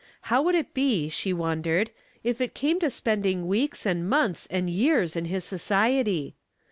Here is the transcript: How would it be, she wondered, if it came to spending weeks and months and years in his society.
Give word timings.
How 0.33 0.41
would 0.41 0.55
it 0.55 0.73
be, 0.73 1.09
she 1.09 1.31
wondered, 1.31 1.91
if 2.23 2.41
it 2.41 2.55
came 2.55 2.79
to 2.79 2.89
spending 2.89 3.45
weeks 3.47 3.85
and 3.85 4.09
months 4.09 4.47
and 4.49 4.67
years 4.67 5.15
in 5.15 5.25
his 5.25 5.43
society. 5.45 6.33